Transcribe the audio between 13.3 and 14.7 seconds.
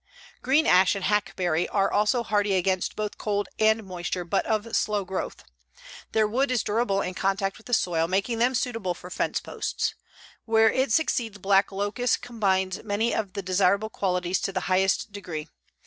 the desirable qualities to the